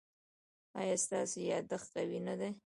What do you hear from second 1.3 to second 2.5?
یادښت قوي نه دی؟